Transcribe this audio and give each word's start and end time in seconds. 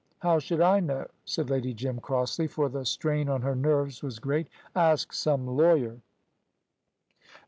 "How 0.21 0.39
should 0.39 0.61
I 0.61 0.79
know?" 0.79 1.05
said 1.25 1.51
Lady 1.51 1.75
Jim, 1.75 1.99
crossly, 1.99 2.47
for 2.47 2.69
the 2.69 2.85
strain 2.87 3.29
on 3.29 3.43
her 3.43 3.53
nerves 3.53 4.01
was 4.01 4.17
great. 4.17 4.47
"Ask 4.75 5.13
some 5.13 5.45
lawyer." 5.45 5.99